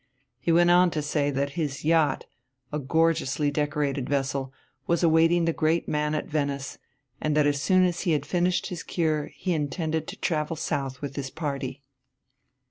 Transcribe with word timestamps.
He 0.39 0.51
went 0.51 0.71
on 0.71 0.89
to 0.97 1.01
say 1.03 1.29
that 1.29 1.51
his 1.51 1.85
yacht, 1.85 2.25
a 2.73 2.79
gorgeously 2.79 3.51
decorated 3.51 4.09
vessel, 4.09 4.51
was 4.87 5.03
awaiting 5.03 5.45
the 5.45 5.53
great 5.53 5.87
man 5.87 6.15
at 6.15 6.25
Venice, 6.25 6.79
and 7.21 7.37
that 7.37 7.45
as 7.45 7.61
soon 7.61 7.85
as 7.85 7.99
he 8.01 8.13
had 8.13 8.25
finished 8.25 8.69
his 8.69 8.81
cure 8.81 9.27
he 9.35 9.53
intended 9.53 10.07
to 10.07 10.15
travel 10.17 10.55
south 10.55 11.03
with 11.03 11.15
his 11.15 11.29
party. 11.29 11.83